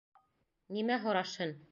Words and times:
Нимә 0.77 0.97
һорашһын? 1.03 1.53